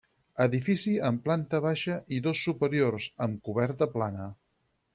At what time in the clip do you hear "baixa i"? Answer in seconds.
1.65-2.21